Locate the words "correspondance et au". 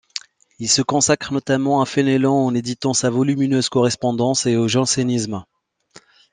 3.69-4.67